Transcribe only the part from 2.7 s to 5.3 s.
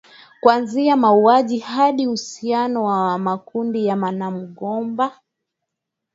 na makundi ya wanamgambo